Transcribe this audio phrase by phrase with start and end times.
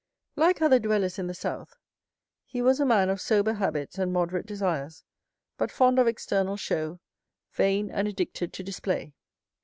[0.35, 1.75] 0323m Like other dwellers in the south,
[2.47, 5.03] he was a man of sober habits and moderate desires,
[5.59, 6.99] but fond of external show,
[7.51, 9.13] vain, and addicted to display.